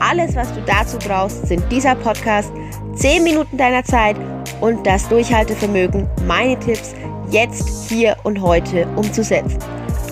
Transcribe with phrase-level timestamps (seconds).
[0.00, 2.52] Alles, was du dazu brauchst, sind dieser Podcast,
[2.94, 4.16] 10 Minuten deiner Zeit
[4.60, 6.94] und das Durchhaltevermögen, meine Tipps
[7.30, 9.58] jetzt, hier und heute umzusetzen.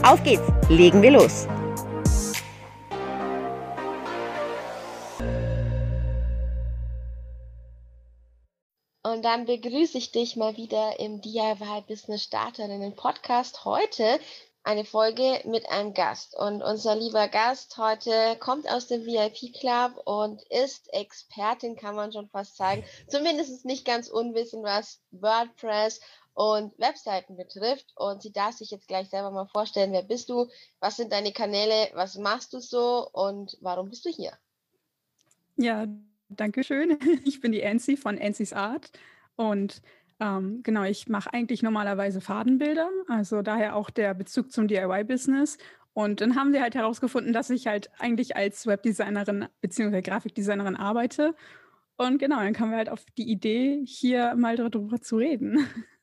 [0.02, 1.46] Auf geht's, legen wir los.
[9.04, 13.64] Und dann begrüße ich dich mal wieder im DIY Business Starterinnen Podcast.
[13.64, 14.18] Heute
[14.66, 16.36] eine Folge mit einem Gast.
[16.36, 22.12] Und unser lieber Gast heute kommt aus dem VIP Club und ist Expertin, kann man
[22.12, 22.82] schon fast sagen.
[23.06, 26.00] Zumindest nicht ganz unwissend, was WordPress
[26.34, 27.86] und Webseiten betrifft.
[27.94, 30.48] Und sie darf sich jetzt gleich selber mal vorstellen, wer bist du,
[30.80, 34.32] was sind deine Kanäle, was machst du so und warum bist du hier?
[35.56, 35.86] Ja,
[36.28, 36.98] danke schön.
[37.24, 38.90] Ich bin die Ansi von Ansi's Art
[39.36, 39.80] und
[40.20, 45.58] ähm, genau, ich mache eigentlich normalerweise Fadenbilder, also daher auch der Bezug zum DIY-Business.
[45.92, 50.02] Und dann haben sie halt herausgefunden, dass ich halt eigentlich als Webdesignerin bzw.
[50.02, 51.34] Grafikdesignerin arbeite.
[51.96, 55.66] Und genau, dann kamen wir halt auf die Idee, hier mal darüber zu reden.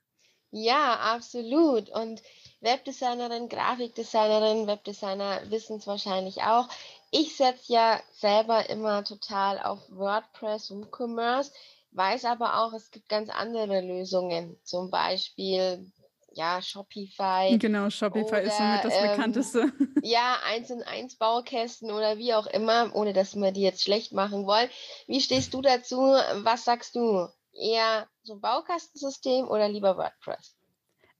[0.56, 1.90] Ja, absolut.
[1.90, 2.22] Und
[2.62, 6.70] Webdesignerin, Grafikdesignerin, Webdesigner wissen es wahrscheinlich auch.
[7.10, 11.52] Ich setze ja selber immer total auf WordPress und Commerce
[11.96, 15.92] weiß aber auch, es gibt ganz andere Lösungen, zum Beispiel
[16.36, 17.58] ja, Shopify.
[17.60, 19.72] Genau, Shopify oder, ist somit das ähm, bekannteste.
[20.06, 24.12] Ja, 1 und 1 Baukästen oder wie auch immer, ohne dass wir die jetzt schlecht
[24.12, 24.70] machen wollen.
[25.08, 25.98] Wie stehst du dazu?
[25.98, 27.28] Was sagst du?
[27.54, 30.58] Eher so ein Baukastensystem oder lieber WordPress?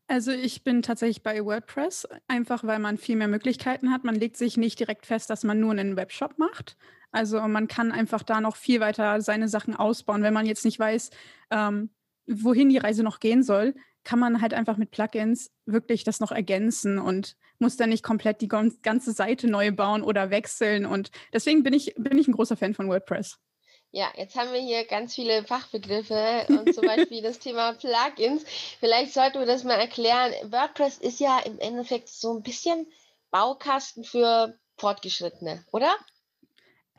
[0.08, 4.04] Also ich bin tatsächlich bei WordPress, einfach weil man viel mehr Möglichkeiten hat.
[4.04, 6.76] Man legt sich nicht direkt fest, dass man nur einen Webshop macht,
[7.14, 10.24] also man kann einfach da noch viel weiter seine Sachen ausbauen.
[10.24, 11.12] Wenn man jetzt nicht weiß,
[11.52, 11.92] ähm,
[12.28, 16.32] wohin die Reise noch gehen soll, kann man halt einfach mit Plugins wirklich das noch
[16.32, 20.86] ergänzen und muss dann nicht komplett die ganze Seite neu bauen oder wechseln.
[20.86, 23.38] Und deswegen bin ich, bin ich ein großer Fan von WordPress.
[23.92, 28.44] Ja, jetzt haben wir hier ganz viele Fachbegriffe und zum Beispiel das Thema Plugins.
[28.80, 30.34] Vielleicht sollten wir das mal erklären.
[30.52, 32.88] WordPress ist ja im Endeffekt so ein bisschen
[33.30, 35.96] Baukasten für Fortgeschrittene, oder?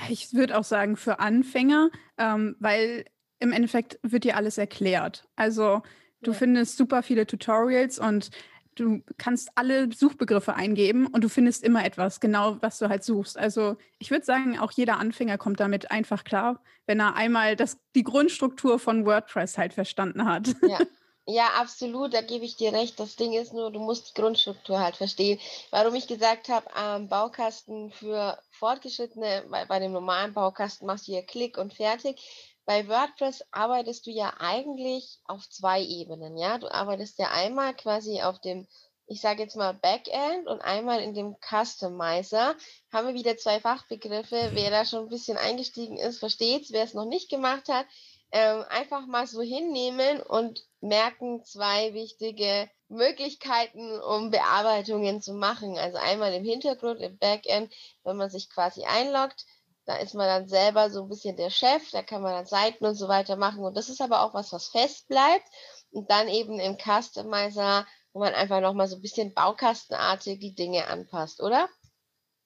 [0.09, 3.05] Ich würde auch sagen für Anfänger, ähm, weil
[3.39, 5.29] im Endeffekt wird dir alles erklärt.
[5.37, 5.83] Also
[6.23, 6.37] du ja.
[6.37, 8.31] findest super viele Tutorials und
[8.75, 13.39] du kannst alle Suchbegriffe eingeben und du findest immer etwas, genau was du halt suchst.
[13.39, 17.79] Also ich würde sagen, auch jeder Anfänger kommt damit einfach klar, wenn er einmal das,
[17.95, 20.55] die Grundstruktur von WordPress halt verstanden hat.
[20.63, 20.81] Ja.
[21.27, 23.01] Ja, absolut, da gebe ich dir recht.
[23.01, 25.41] Das Ding ist nur, du musst die Grundstruktur halt verstehen.
[25.71, 31.13] Warum ich gesagt habe, ähm, Baukasten für Fortgeschrittene, weil bei dem normalen Baukasten machst du
[31.13, 32.21] ja Klick und fertig.
[32.67, 36.59] Bei WordPress arbeitest du ja eigentlich auf zwei Ebenen, ja.
[36.59, 38.67] Du arbeitest ja einmal quasi auf dem,
[39.07, 42.55] ich sage jetzt mal Backend und einmal in dem Customizer.
[42.93, 44.51] Haben wir wieder zwei Fachbegriffe.
[44.53, 46.71] Wer da schon ein bisschen eingestiegen ist, versteht's.
[46.71, 47.87] Wer es noch nicht gemacht hat,
[48.35, 55.79] ähm, einfach mal so hinnehmen und merken zwei wichtige Möglichkeiten, um Bearbeitungen zu machen.
[55.79, 59.47] Also einmal im Hintergrund, im Backend, wenn man sich quasi einloggt,
[59.85, 62.85] da ist man dann selber so ein bisschen der Chef, da kann man dann Seiten
[62.85, 63.63] und so weiter machen.
[63.63, 65.47] Und das ist aber auch was, was fest bleibt.
[65.93, 70.89] Und dann eben im Customizer, wo man einfach nochmal so ein bisschen baukastenartig die Dinge
[70.89, 71.69] anpasst, oder?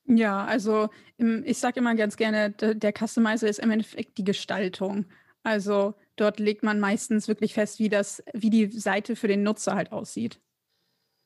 [0.04, 5.06] Ja, also ich sage immer ganz gerne, der Customizer ist im Endeffekt die Gestaltung.
[5.48, 9.74] Also dort legt man meistens wirklich fest, wie das, wie die Seite für den Nutzer
[9.74, 10.38] halt aussieht.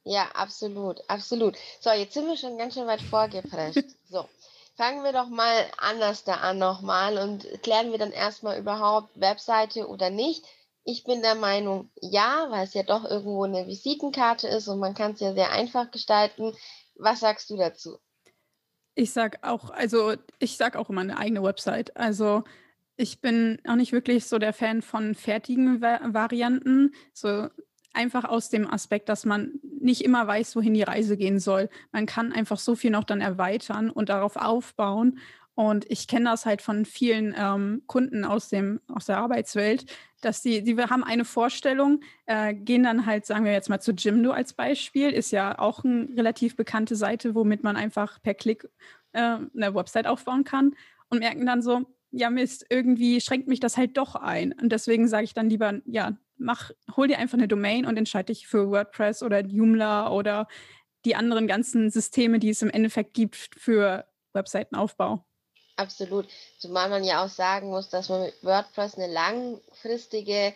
[0.04, 1.56] Ja, absolut, absolut.
[1.80, 3.84] So, jetzt sind wir schon ganz schön weit vorgeprescht.
[4.04, 4.28] So,
[4.76, 9.88] fangen wir doch mal anders da an nochmal und klären wir dann erstmal überhaupt Webseite
[9.88, 10.44] oder nicht.
[10.84, 14.92] Ich bin der Meinung, ja, weil es ja doch irgendwo eine Visitenkarte ist und man
[14.92, 16.54] kann es ja sehr einfach gestalten.
[16.96, 17.98] Was sagst du dazu?
[18.94, 21.96] Ich sag auch, also ich sag auch immer eine eigene Website.
[21.96, 22.44] Also
[23.02, 27.48] ich bin auch nicht wirklich so der Fan von fertigen Va Varianten, so
[27.92, 31.68] einfach aus dem Aspekt, dass man nicht immer weiß, wohin die Reise gehen soll.
[31.90, 35.18] Man kann einfach so viel noch dann erweitern und darauf aufbauen.
[35.54, 39.84] Und ich kenne das halt von vielen ähm, Kunden aus, dem, aus der Arbeitswelt,
[40.22, 43.92] dass die, die haben eine Vorstellung, äh, gehen dann halt, sagen wir jetzt mal zu
[43.92, 48.66] Jimdo als Beispiel, ist ja auch eine relativ bekannte Seite, womit man einfach per Klick
[49.12, 50.74] äh, eine Website aufbauen kann.
[51.10, 54.52] und merken dann so, ja Mist, irgendwie schränkt mich das halt doch ein.
[54.52, 58.26] Und deswegen sage ich dann lieber, ja, mach, hol dir einfach eine Domain und entscheide
[58.26, 60.46] dich für WordPress oder Joomla oder
[61.04, 65.24] die anderen ganzen Systeme, die es im Endeffekt gibt für Webseitenaufbau.
[65.76, 66.28] Absolut.
[66.58, 70.54] Zumal man ja auch sagen muss, dass man mit WordPress eine langfristige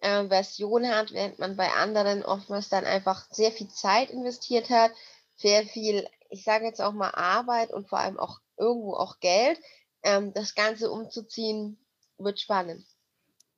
[0.00, 4.90] äh, Version hat, während man bei anderen oftmals dann einfach sehr viel Zeit investiert hat,
[5.36, 9.58] sehr viel, ich sage jetzt auch mal Arbeit und vor allem auch irgendwo auch Geld.
[10.06, 11.76] Ähm, das Ganze umzuziehen
[12.16, 12.86] wird spannend.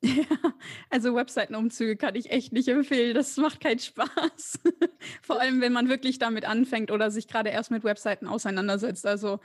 [0.00, 0.24] Ja,
[0.90, 3.14] also Webseitenumzüge kann ich echt nicht empfehlen.
[3.14, 4.60] Das macht keinen Spaß.
[5.22, 9.04] Vor allem, wenn man wirklich damit anfängt oder sich gerade erst mit Webseiten auseinandersetzt.
[9.04, 9.40] Also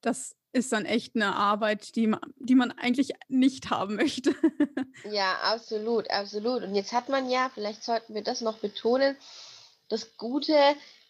[0.00, 4.34] das ist dann echt eine Arbeit, die man, die man eigentlich nicht haben möchte.
[5.12, 6.64] Ja, absolut, absolut.
[6.64, 9.16] Und jetzt hat man ja, vielleicht sollten wir das noch betonen,
[9.88, 10.56] das Gute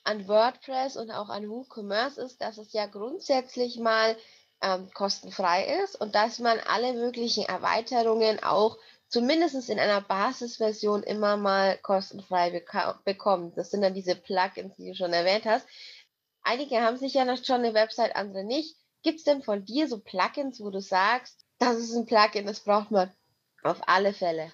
[0.05, 4.15] an WordPress und auch an WooCommerce ist, dass es ja grundsätzlich mal
[4.61, 8.77] ähm, kostenfrei ist und dass man alle möglichen Erweiterungen auch
[9.09, 12.63] zumindest in einer Basisversion immer mal kostenfrei
[13.05, 13.57] bekommt.
[13.57, 15.67] Das sind dann diese Plugins, die du schon erwähnt hast.
[16.43, 18.77] Einige haben sicher noch schon eine Website, andere nicht.
[19.03, 22.61] Gibt es denn von dir so Plugins, wo du sagst, das ist ein Plugin, das
[22.61, 23.11] braucht man
[23.63, 24.53] auf alle Fälle?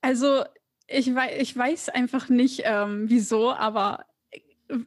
[0.00, 0.44] Also
[0.86, 4.06] ich, wei ich weiß einfach nicht, ähm, wieso, aber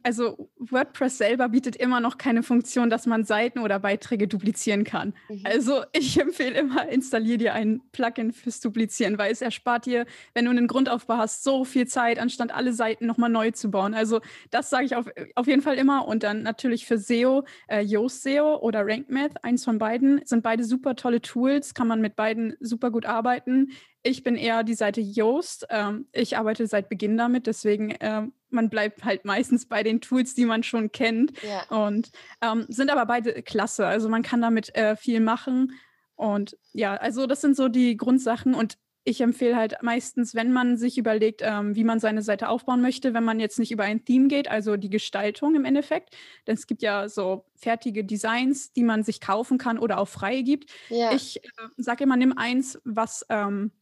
[0.02, 5.14] also WordPress selber bietet immer noch keine Funktion, dass man Seiten oder Beiträge duplizieren kann.
[5.28, 5.42] Mhm.
[5.44, 10.44] Also ich empfehle immer, installier dir ein Plugin fürs Duplizieren, weil es erspart dir, wenn
[10.44, 13.94] du einen Grundaufbau hast, so viel Zeit, anstatt alle Seiten nochmal neu zu bauen.
[13.94, 16.06] Also das sage ich auf, auf jeden Fall immer.
[16.06, 20.64] Und dann natürlich für SEO, äh, Yoast SEO oder RankMath, eins von beiden, sind beide
[20.64, 23.70] super tolle Tools, kann man mit beiden super gut arbeiten.
[24.02, 25.66] Ich bin eher die Seite Yoast.
[25.70, 30.34] Ähm, ich arbeite seit Beginn damit, deswegen ähm, man bleibt halt meistens bei den Tools,
[30.34, 31.32] die man schon kennt.
[31.42, 31.84] Ja.
[31.84, 32.10] Und
[32.40, 33.86] ähm, sind aber beide klasse.
[33.86, 35.72] Also man kann damit äh, viel machen.
[36.16, 38.54] Und ja, also das sind so die Grundsachen.
[38.54, 42.82] Und ich empfehle halt meistens, wenn man sich überlegt, ähm, wie man seine Seite aufbauen
[42.82, 46.14] möchte, wenn man jetzt nicht über ein Theme geht, also die Gestaltung im Endeffekt.
[46.46, 50.42] Denn es gibt ja so fertige Designs, die man sich kaufen kann oder auch frei
[50.42, 50.70] gibt.
[50.90, 51.12] Ja.
[51.12, 51.48] Ich äh,
[51.78, 53.72] sage immer, nimm eins, was ähm,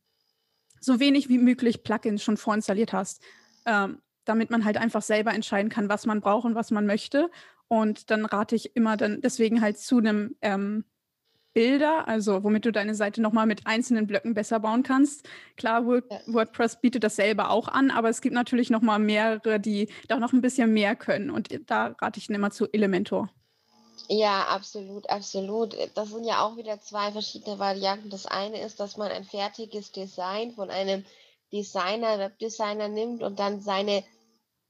[0.81, 3.23] so wenig wie möglich Plugins schon vorinstalliert hast,
[3.67, 7.31] ähm, damit man halt einfach selber entscheiden kann, was man braucht und was man möchte.
[7.69, 10.85] Und dann rate ich immer dann deswegen halt zu einem ähm,
[11.55, 15.29] Bilder, also womit du deine Seite nochmal mit einzelnen Blöcken besser bauen kannst.
[15.57, 19.89] Klar, Word, WordPress bietet das selber auch an, aber es gibt natürlich nochmal mehrere, die
[20.07, 21.31] da noch ein bisschen mehr können.
[21.31, 23.31] Und da rate ich dann immer zu Elementor.
[24.11, 25.77] Ja, absolut, absolut.
[25.95, 28.09] Das sind ja auch wieder zwei verschiedene Varianten.
[28.11, 31.05] Das eine ist, dass man ein fertiges Design von einem
[31.53, 34.03] Designer, Webdesigner nimmt und dann seine,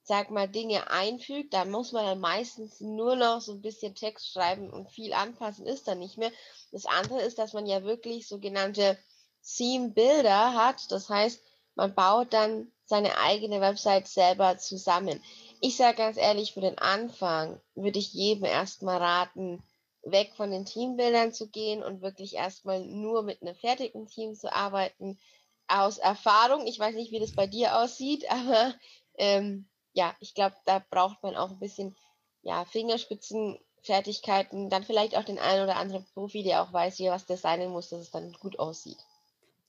[0.02, 1.52] sag mal, Dinge einfügt.
[1.55, 5.67] Da muss man dann meistens nur noch so ein bisschen Text schreiben und viel anpassen
[5.67, 6.32] ist dann nicht mehr.
[6.73, 8.99] Das andere ist, dass man ja wirklich sogenannte
[9.44, 10.91] Theme-Bilder hat.
[10.91, 11.43] Das heißt,
[11.76, 15.23] man baut dann seine eigene Website selber zusammen.
[15.60, 19.62] Ich sage ganz ehrlich, für den Anfang würde ich jedem erstmal raten,
[20.02, 24.52] weg von den Teambildern zu gehen und wirklich erstmal nur mit einem fertigen Team zu
[24.52, 25.19] arbeiten.
[25.66, 28.75] Aus Erfahrung, ich weiß nicht, wie das bei dir aussieht, aber
[29.16, 31.96] ähm, ja, ich glaube, da braucht man auch ein bisschen
[32.43, 37.15] ja, Fingerspitzenfertigkeiten, dann vielleicht auch den einen oder anderen Profi, der auch weiß, wie er
[37.15, 38.98] was designen muss, dass es dann gut aussieht.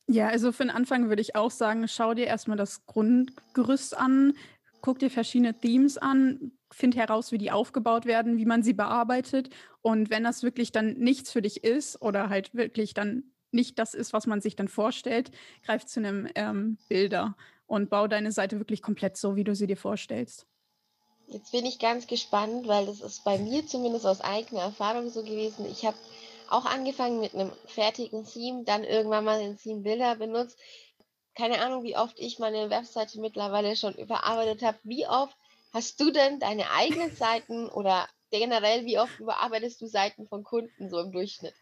[0.08, 4.36] Ja, also für den Anfang würde ich auch sagen, schau dir erstmal das Grundgerüst an,
[4.82, 9.50] guck dir verschiedene Themes an, find heraus, wie die aufgebaut werden, wie man sie bearbeitet.
[9.82, 13.94] Und wenn das wirklich dann nichts für dich ist oder halt wirklich dann nicht das
[13.94, 15.32] ist, was man sich dann vorstellt,
[15.66, 19.68] greif zu einem ähm, Bilder und bau deine Seite wirklich komplett so, wie du sie
[19.68, 20.46] dir vorstellst.
[21.28, 25.22] Jetzt bin ich ganz gespannt, weil das ist bei mir zumindest aus eigener Erfahrung so
[25.22, 25.66] gewesen.
[25.72, 25.98] Ich habe
[26.50, 30.58] auch angefangen mit einem fertigen Theme, dann irgendwann mal den Theme Bilder benutzt
[31.36, 34.78] keine Ahnung, wie oft ich meine Webseite mittlerweile schon überarbeitet habe.
[34.84, 35.36] Wie oft
[35.74, 40.90] hast du denn deine eigenen Seiten oder generell, wie oft überarbeitest du Seiten von Kunden
[40.90, 41.54] so im Durchschnitt?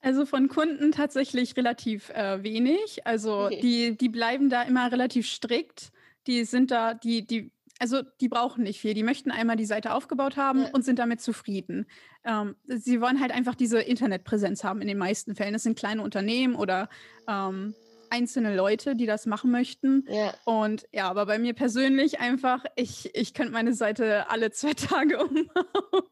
[0.00, 3.06] Also von Kunden tatsächlich relativ äh, wenig.
[3.06, 3.60] Also okay.
[3.60, 5.90] die, die bleiben da immer relativ strikt.
[6.26, 8.94] Die sind da, die, die, also die brauchen nicht viel.
[8.94, 10.70] Die möchten einmal die Seite aufgebaut haben ja.
[10.72, 11.86] und sind damit zufrieden.
[12.24, 15.54] Ähm, sie wollen halt einfach diese Internetpräsenz haben in den meisten Fällen.
[15.54, 16.88] Das sind kleine Unternehmen oder
[17.26, 17.74] ähm,
[18.10, 20.04] einzelne Leute, die das machen möchten.
[20.08, 20.34] Ja.
[20.44, 25.18] Und ja, aber bei mir persönlich einfach, ich, ich könnte meine Seite alle zwei Tage
[25.18, 26.04] umbauen.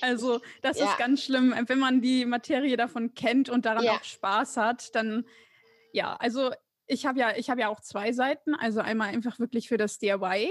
[0.00, 0.86] Also das ja.
[0.90, 1.54] ist ganz schlimm.
[1.66, 3.92] Wenn man die Materie davon kennt und daran ja.
[3.92, 5.24] auch Spaß hat, dann
[5.92, 6.50] ja, also
[6.86, 8.54] ich habe ja, ich habe ja auch zwei Seiten.
[8.54, 10.50] Also einmal einfach wirklich für das DIY,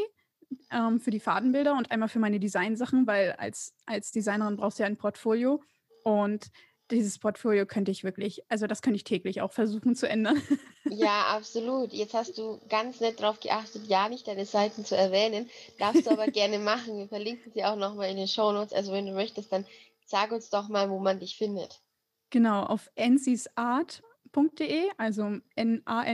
[0.72, 4.84] ähm, für die Fadenbilder und einmal für meine Designsachen, weil als, als Designerin brauchst du
[4.84, 5.62] ja ein Portfolio.
[6.04, 6.48] Und
[6.92, 10.42] dieses Portfolio könnte ich wirklich, also das könnte ich täglich auch versuchen zu ändern.
[10.86, 11.94] Ja, absolut.
[11.94, 15.50] Jetzt hast du ganz nett darauf geachtet, ja nicht deine Seiten zu erwähnen.
[15.80, 16.98] Darfst du aber gerne machen.
[16.98, 18.74] Wir verlinken sie auch nochmal in den Show Notes.
[18.74, 19.66] Also wenn du möchtest, dann
[20.06, 21.82] sag uns doch mal, wo man dich findet.
[22.30, 26.10] Genau, auf ncysart.de, also N-A-N-Z-Y-S-A-R-T,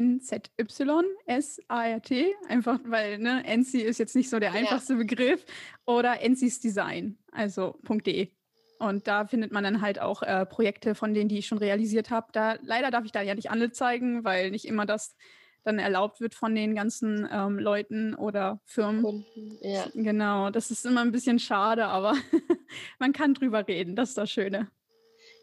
[2.47, 4.99] einfach weil ne, NC ist jetzt nicht so der einfachste ja.
[4.99, 5.45] Begriff,
[5.85, 8.31] oder NC's Design, also .de.
[8.79, 12.09] Und da findet man dann halt auch äh, Projekte von denen, die ich schon realisiert
[12.09, 12.27] habe.
[12.31, 15.15] Da leider darf ich da ja nicht alle zeigen, weil nicht immer das
[15.63, 19.01] dann erlaubt wird von den ganzen ähm, Leuten oder Firmen.
[19.01, 19.85] Kunden, ja.
[19.93, 22.13] Genau, das ist immer ein bisschen schade, aber
[22.99, 23.95] man kann drüber reden.
[23.95, 24.71] Das ist das Schöne.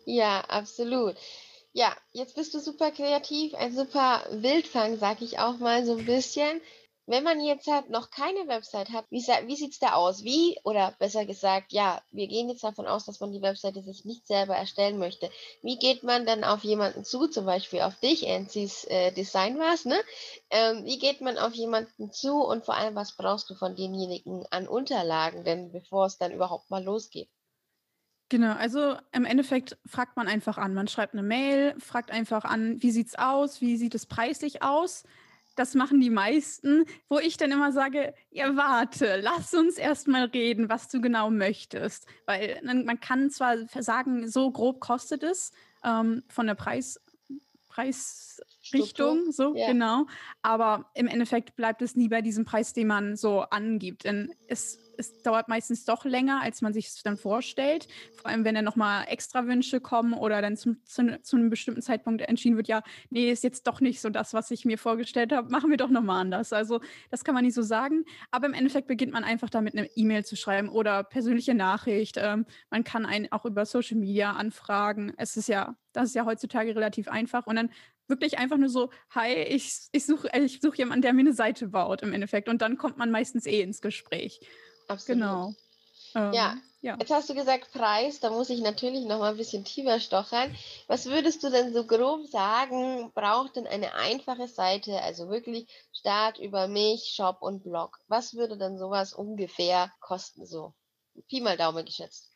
[0.06, 1.16] Ja, absolut.
[1.72, 6.06] Ja, jetzt bist du super kreativ, ein super Wildfang, sag ich auch mal so ein
[6.06, 6.60] bisschen.
[7.06, 10.24] Wenn man jetzt halt noch keine Website hat, wie, wie sieht es da aus?
[10.24, 14.06] Wie, oder besser gesagt, ja, wir gehen jetzt davon aus, dass man die Webseite sich
[14.06, 15.30] nicht selber erstellen möchte.
[15.62, 19.84] Wie geht man dann auf jemanden zu, zum Beispiel auf dich, Ansis äh, Design war's,
[19.84, 20.00] ne?
[20.48, 24.46] Ähm, wie geht man auf jemanden zu und vor allem, was brauchst du von denjenigen
[24.50, 27.28] an Unterlagen, denn bevor es dann überhaupt mal losgeht?
[28.30, 30.72] Genau, also im Endeffekt fragt man einfach an.
[30.74, 35.04] Man schreibt eine Mail, fragt einfach an, wie sieht's aus, wie sieht es preislich aus?
[35.56, 40.24] Das machen die meisten, wo ich dann immer sage, ja, warte, lass uns erst mal
[40.26, 42.06] reden, was du genau möchtest.
[42.26, 45.52] Weil man kann zwar sagen, so grob kostet es
[45.84, 47.00] ähm, von der Preis,
[48.70, 49.66] Preisrichtung, so ja.
[49.66, 50.06] genau,
[50.42, 54.04] aber im Endeffekt bleibt es nie bei diesem Preis, den man so angibt.
[54.04, 57.88] Denn es es dauert meistens doch länger, als man sich es dann vorstellt.
[58.14, 61.82] Vor allem, wenn dann nochmal extra Wünsche kommen oder dann zum, zu, zu, einem bestimmten
[61.82, 65.32] Zeitpunkt entschieden wird, ja, nee, ist jetzt doch nicht so das, was ich mir vorgestellt
[65.32, 66.52] habe, machen wir doch nochmal anders.
[66.52, 66.80] Also
[67.10, 68.04] das kann man nicht so sagen.
[68.30, 72.16] Aber im Endeffekt beginnt man einfach damit, eine E-Mail zu schreiben oder persönliche Nachricht.
[72.18, 75.12] Ähm, man kann einen auch über Social Media anfragen.
[75.16, 77.46] Es ist ja, das ist ja heutzutage relativ einfach.
[77.46, 77.70] Und dann
[78.08, 81.68] wirklich einfach nur so, hi, ich, ich suche ich such jemanden, der mir eine Seite
[81.68, 82.48] baut im Endeffekt.
[82.48, 84.40] Und dann kommt man meistens eh ins Gespräch.
[84.88, 85.20] Absolut.
[85.20, 85.54] Genau.
[86.14, 86.56] Ähm, ja.
[86.80, 86.96] ja.
[86.98, 90.54] Jetzt hast du gesagt Preis, da muss ich natürlich noch mal ein bisschen tiefer stochern.
[90.86, 96.38] Was würdest du denn so grob sagen, braucht denn eine einfache Seite, also wirklich Start
[96.38, 97.98] über mich, Shop und Blog?
[98.08, 100.74] Was würde denn sowas ungefähr kosten so?
[101.28, 102.33] Pi mal Daumen geschätzt.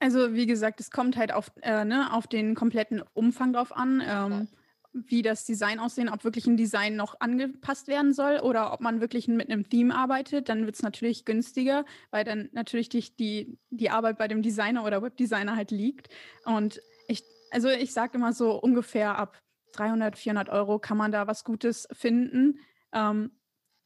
[0.00, 4.02] Also wie gesagt, es kommt halt auf, äh, ne, auf den kompletten Umfang drauf an.
[4.06, 4.48] Ähm,
[4.92, 9.00] wie das Design aussehen, ob wirklich ein Design noch angepasst werden soll oder ob man
[9.00, 13.58] wirklich mit einem Theme arbeitet, dann wird es natürlich günstiger, weil dann natürlich die, die,
[13.70, 16.08] die Arbeit bei dem Designer oder Webdesigner halt liegt.
[16.44, 19.40] Und ich, also ich sage immer so ungefähr ab
[19.74, 22.58] 300, 400 Euro kann man da was Gutes finden.
[22.92, 23.30] Ähm,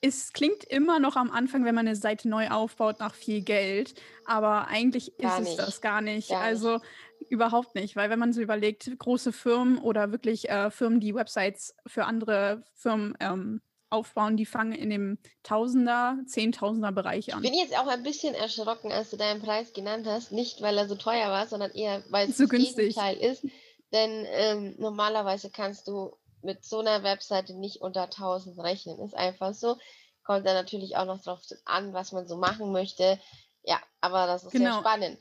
[0.03, 3.95] es klingt immer noch am Anfang, wenn man eine Seite neu aufbaut, nach viel Geld.
[4.27, 5.59] Aber eigentlich gar ist nicht.
[5.59, 6.31] es das gar nicht.
[6.31, 7.31] Gar also nicht.
[7.31, 7.95] überhaupt nicht.
[7.95, 12.65] Weil wenn man so überlegt, große Firmen oder wirklich äh, Firmen, die Websites für andere
[12.75, 17.45] Firmen ähm, aufbauen, die fangen in dem Tausender, Zehntausender Bereich an.
[17.45, 20.33] Ich bin jetzt auch ein bisschen erschrocken, als du deinen Preis genannt hast.
[20.33, 23.47] Nicht, weil er so teuer war, sondern eher, weil es so das Gegenteil ist.
[23.93, 28.99] Denn ähm, normalerweise kannst du mit so einer Webseite nicht unter 1000 rechnen.
[29.01, 29.79] Ist einfach so.
[30.25, 33.19] Kommt dann natürlich auch noch drauf an, was man so machen möchte.
[33.65, 34.73] Ja, aber das ist genau.
[34.73, 35.19] sehr spannend.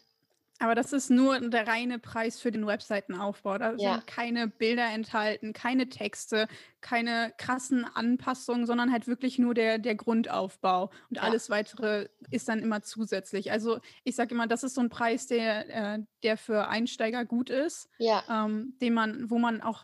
[0.62, 3.58] Aber das ist nur der reine Preis für den Webseitenaufbau.
[3.58, 3.96] Da ja.
[3.96, 6.48] sind keine Bilder enthalten, keine Texte,
[6.82, 10.92] keine krassen Anpassungen, sondern halt wirklich nur der, der Grundaufbau.
[11.10, 11.24] Und ja.
[11.24, 13.52] alles weitere ist dann immer zusätzlich.
[13.52, 17.50] Also ich sage immer, das ist so ein Preis, der, äh, der für Einsteiger gut
[17.50, 18.24] ist, ja.
[18.30, 19.84] ähm, den man, wo man auch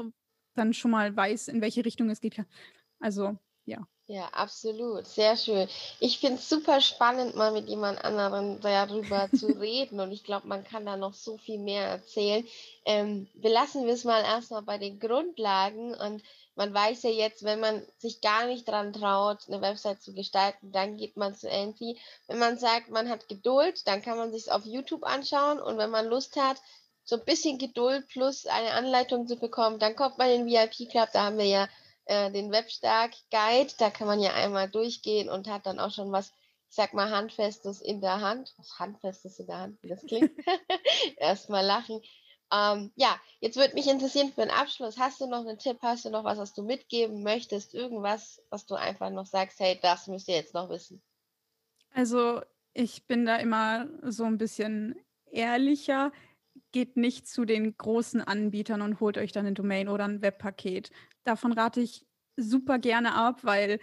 [0.57, 2.41] dann schon mal weiß, in welche Richtung es geht.
[2.99, 3.87] Also, ja.
[4.09, 5.05] Ja, absolut.
[5.05, 5.67] Sehr schön.
[5.99, 9.99] Ich finde es super spannend, mal mit jemand anderem darüber zu reden.
[9.99, 12.47] Und ich glaube, man kann da noch so viel mehr erzählen.
[12.85, 15.93] Ähm, belassen wir es mal erstmal bei den Grundlagen.
[15.93, 16.23] Und
[16.55, 20.71] man weiß ja jetzt, wenn man sich gar nicht dran traut, eine Website zu gestalten,
[20.71, 21.99] dann geht man zu Anti.
[22.27, 25.59] Wenn man sagt, man hat Geduld, dann kann man sich auf YouTube anschauen.
[25.59, 26.61] Und wenn man Lust hat,
[27.07, 29.79] so ein bisschen Geduld plus eine Anleitung zu bekommen.
[29.79, 31.69] Dann kommt man in den VIP-Club, da haben wir ja
[32.05, 36.33] äh, den Webstark-Guide, da kann man ja einmal durchgehen und hat dann auch schon was,
[36.69, 38.53] ich sag mal, Handfestes in der Hand.
[38.57, 40.31] Was Handfestes in der Hand, wie das klingt.
[41.17, 42.01] Erstmal lachen.
[42.51, 46.03] Ähm, ja, jetzt würde mich interessieren für den Abschluss, hast du noch einen Tipp, hast
[46.03, 50.07] du noch was, was du mitgeben möchtest, irgendwas, was du einfach noch sagst, hey, das
[50.07, 51.01] müsst ihr jetzt noch wissen?
[51.93, 52.41] Also
[52.73, 54.95] ich bin da immer so ein bisschen
[55.31, 56.11] ehrlicher
[56.71, 60.91] geht nicht zu den großen Anbietern und holt euch dann eine Domain oder ein Webpaket.
[61.23, 63.79] Davon rate ich super gerne ab, weil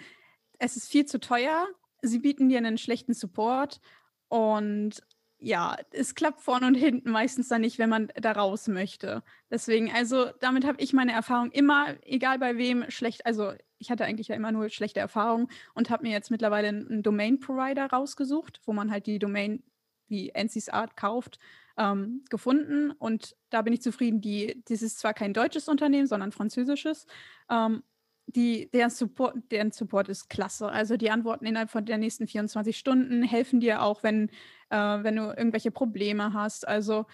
[0.58, 1.66] es ist viel zu teuer.
[2.02, 3.80] Sie bieten dir einen schlechten Support
[4.28, 5.02] und
[5.38, 9.22] ja, es klappt vorne und hinten meistens dann nicht, wenn man da raus möchte.
[9.50, 14.06] Deswegen, also damit habe ich meine Erfahrung immer, egal bei wem, schlecht, also ich hatte
[14.06, 18.72] eigentlich ja immer nur schlechte Erfahrungen und habe mir jetzt mittlerweile einen Domain-Provider rausgesucht, wo
[18.72, 19.62] man halt die Domain
[20.08, 21.38] wie NC's Art kauft,
[21.76, 24.20] ähm, gefunden und da bin ich zufrieden.
[24.20, 27.06] Die, das ist zwar kein deutsches Unternehmen, sondern französisches.
[27.50, 27.82] Ähm,
[28.26, 30.68] die, deren, Support, deren Support ist klasse.
[30.68, 34.30] Also die antworten innerhalb von der nächsten 24 Stunden, helfen dir auch, wenn,
[34.70, 36.66] äh, wenn du irgendwelche Probleme hast.
[36.66, 37.06] Also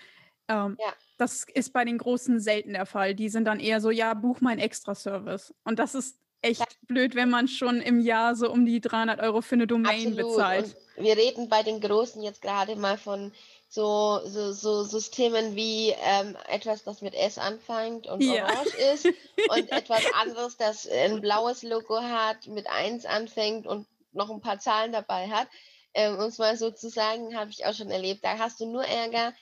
[0.48, 0.92] ähm, ja.
[1.18, 3.14] das ist bei den Großen selten der Fall.
[3.14, 5.54] Die sind dann eher so, ja, buch mal einen Extra-Service.
[5.64, 6.66] Und das ist echt ja.
[6.86, 10.16] blöd, wenn man schon im Jahr so um die 300 Euro für eine Domain Absolut.
[10.16, 10.76] bezahlt.
[10.96, 13.32] Und wir reden bei den Großen jetzt gerade mal von
[13.72, 18.44] so, so, so Systemen wie ähm, etwas, das mit S anfängt und ja.
[18.44, 19.04] orange ist
[19.48, 24.58] und etwas anderes, das ein blaues Logo hat, mit 1 anfängt und noch ein paar
[24.58, 25.46] Zahlen dabei hat.
[25.94, 28.24] Ähm, um es mal so zu sagen, habe ich auch schon erlebt.
[28.24, 29.32] Da hast du nur Ärger.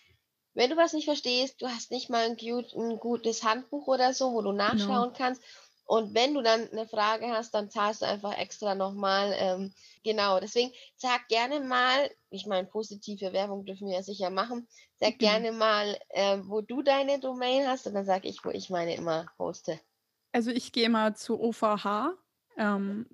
[0.53, 4.13] Wenn du was nicht verstehst, du hast nicht mal ein, gut, ein gutes Handbuch oder
[4.13, 4.65] so, wo du genau.
[4.65, 5.15] nachschauen no.
[5.17, 5.43] kannst
[5.89, 9.35] und wenn du dann eine Frage hast, dann zahlst du einfach extra nochmal.
[9.39, 9.73] Ähm,
[10.05, 15.15] genau, deswegen sag gerne mal, ich meine, positive Werbung dürfen wir ja sicher machen, sag
[15.15, 15.19] mhm.
[15.19, 18.95] gerne mal, äh, wo du deine Domain hast und dann sage ich, wo ich meine
[18.97, 19.81] immer hoste.
[20.31, 22.13] Also ich gehe mal zu OVH.
[22.59, 23.07] Ähm,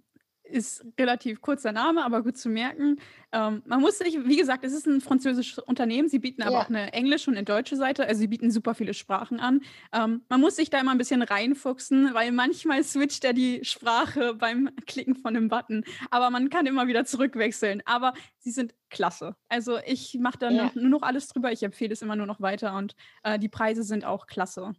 [0.44, 3.00] ist relativ kurzer Name, aber gut zu merken.
[3.32, 6.08] Ähm, man muss sich, wie gesagt, es ist ein französisches Unternehmen.
[6.08, 6.62] Sie bieten aber ja.
[6.62, 8.06] auch eine englische und eine deutsche Seite.
[8.06, 9.62] Also sie bieten super viele Sprachen an.
[9.92, 14.34] Ähm, man muss sich da immer ein bisschen reinfuchsen, weil manchmal switcht er die Sprache
[14.34, 15.84] beim Klicken von einem Button.
[16.10, 17.82] Aber man kann immer wieder zurückwechseln.
[17.86, 19.36] Aber sie sind klasse.
[19.48, 20.70] Also ich mache da ja.
[20.74, 21.52] nur noch alles drüber.
[21.52, 24.74] Ich empfehle es immer nur noch weiter und äh, die Preise sind auch klasse.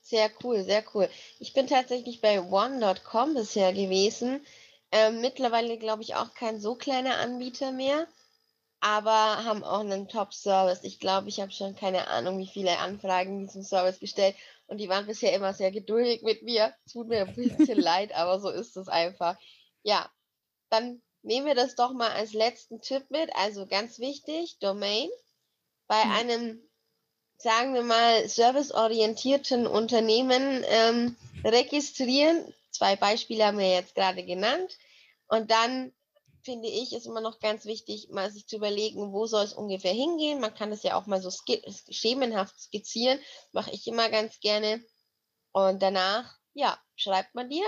[0.00, 1.08] Sehr cool, sehr cool.
[1.38, 4.40] Ich bin tatsächlich bei one.com bisher gewesen.
[4.94, 8.06] Ähm, mittlerweile glaube ich auch kein so kleiner Anbieter mehr,
[8.78, 9.10] aber
[9.44, 10.84] haben auch einen Top-Service.
[10.84, 14.36] Ich glaube, ich habe schon keine Ahnung, wie viele Anfragen diesem Service gestellt
[14.68, 16.72] und die waren bisher immer sehr geduldig mit mir.
[16.92, 19.36] Tut mir ein bisschen leid, aber so ist es einfach.
[19.82, 20.08] Ja,
[20.70, 23.34] dann nehmen wir das doch mal als letzten Tipp mit.
[23.34, 25.08] Also ganz wichtig, Domain.
[25.88, 26.12] Bei mhm.
[26.12, 26.62] einem,
[27.36, 32.54] sagen wir mal, serviceorientierten Unternehmen ähm, registrieren.
[32.74, 34.76] Zwei Beispiele haben wir jetzt gerade genannt.
[35.28, 35.92] Und dann
[36.42, 39.92] finde ich, ist immer noch ganz wichtig, mal sich zu überlegen, wo soll es ungefähr
[39.92, 40.40] hingehen.
[40.40, 41.30] Man kann es ja auch mal so
[41.90, 43.18] schemenhaft skizzieren,
[43.52, 44.84] mache ich immer ganz gerne.
[45.52, 47.64] Und danach, ja, schreibt man dir,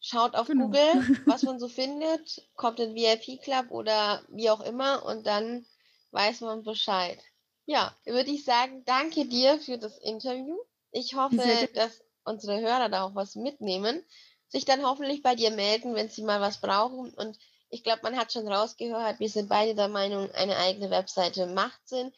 [0.00, 0.66] schaut auf genau.
[0.66, 0.92] Google,
[1.26, 5.66] was man so findet, kommt in VIP Club oder wie auch immer und dann
[6.12, 7.18] weiß man Bescheid.
[7.64, 10.56] Ja, würde ich sagen, danke dir für das Interview.
[10.90, 14.02] Ich hoffe, dass unsere Hörer da auch was mitnehmen
[14.48, 17.12] sich dann hoffentlich bei dir melden, wenn sie mal was brauchen.
[17.14, 17.38] Und
[17.70, 21.86] ich glaube, man hat schon rausgehört, wir sind beide der Meinung, eine eigene Webseite macht
[21.86, 22.12] Sinn.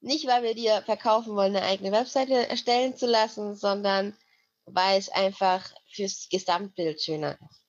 [0.00, 4.14] Nicht, weil wir dir verkaufen wollen, eine eigene Webseite erstellen zu lassen, sondern
[4.66, 7.62] weil es einfach fürs Gesamtbild schöner ist.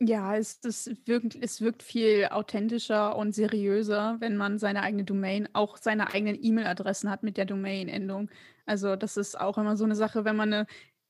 [0.00, 5.48] Ja, es, das wirkt, es wirkt viel authentischer und seriöser, wenn man seine eigene Domain,
[5.52, 8.28] auch seine eigenen E-Mail-Adressen hat mit der Domain-Endung.
[8.66, 10.66] Also das ist auch immer so eine Sache, wenn man eine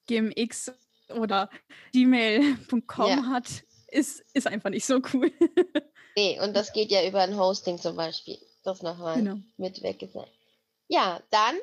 [0.06, 0.72] GMX
[1.10, 1.50] oder
[1.92, 3.26] gmail.com ja.
[3.26, 3.46] hat,
[3.88, 5.32] ist, ist einfach nicht so cool.
[6.16, 8.38] nee, und das geht ja über ein Hosting zum Beispiel.
[8.64, 9.36] Das nochmal genau.
[9.56, 10.32] mit weggesagt.
[10.88, 11.56] Ja, dann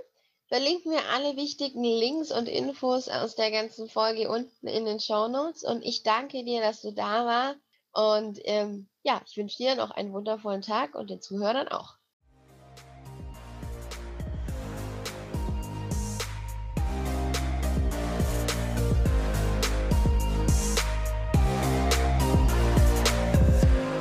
[0.48, 5.28] verlinken wir alle wichtigen Links und Infos aus der ganzen Folge unten in den Show
[5.28, 5.64] Notes.
[5.64, 7.60] Und ich danke dir, dass du da warst.
[7.94, 11.96] Und ähm, ja, ich wünsche dir noch einen wundervollen Tag und den Zuhörern auch.